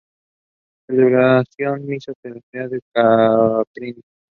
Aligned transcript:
Celebración 0.87 1.85
Misa 1.85 2.13
Cardenal 2.23 2.81
Cipriani 3.71 4.01